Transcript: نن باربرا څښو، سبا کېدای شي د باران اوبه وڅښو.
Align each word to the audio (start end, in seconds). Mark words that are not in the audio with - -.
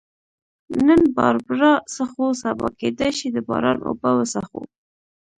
نن 0.85 1.01
باربرا 1.15 1.73
څښو، 1.93 2.27
سبا 2.41 2.67
کېدای 2.79 3.11
شي 3.17 3.27
د 3.35 3.37
باران 3.47 3.77
اوبه 3.87 4.09
وڅښو. 4.17 4.61